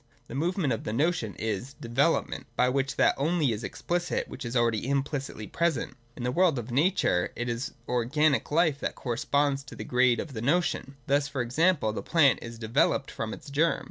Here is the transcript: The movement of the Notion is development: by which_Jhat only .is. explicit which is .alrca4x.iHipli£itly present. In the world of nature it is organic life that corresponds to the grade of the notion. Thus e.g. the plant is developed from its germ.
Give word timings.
The 0.29 0.33
movement 0.33 0.73
of 0.73 0.83
the 0.83 0.93
Notion 0.93 1.35
is 1.35 1.75
development: 1.75 2.47
by 2.55 2.69
which_Jhat 2.71 3.13
only 3.17 3.51
.is. 3.51 3.63
explicit 3.63 4.27
which 4.27 4.43
is 4.45 4.55
.alrca4x.iHipli£itly 4.55 5.51
present. 5.51 5.93
In 6.15 6.23
the 6.23 6.31
world 6.31 6.57
of 6.57 6.71
nature 6.71 7.31
it 7.35 7.47
is 7.47 7.73
organic 7.87 8.49
life 8.49 8.79
that 8.79 8.95
corresponds 8.95 9.63
to 9.65 9.75
the 9.75 9.83
grade 9.83 10.19
of 10.19 10.33
the 10.33 10.41
notion. 10.41 10.95
Thus 11.05 11.27
e.g. 11.35 11.51
the 11.55 12.03
plant 12.03 12.39
is 12.41 12.57
developed 12.57 13.11
from 13.11 13.31
its 13.31 13.51
germ. 13.51 13.79